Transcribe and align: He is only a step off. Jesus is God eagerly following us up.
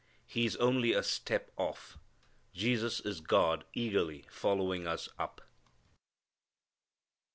He 0.25 0.47
is 0.47 0.55
only 0.55 0.93
a 0.93 1.03
step 1.03 1.51
off. 1.57 1.99
Jesus 2.55 3.01
is 3.01 3.21
God 3.21 3.65
eagerly 3.75 4.25
following 4.31 4.87
us 4.87 5.07
up. 5.19 5.41